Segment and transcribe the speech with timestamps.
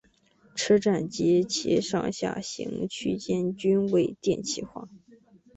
[0.55, 4.89] 车站及其上下行区间均未电气化。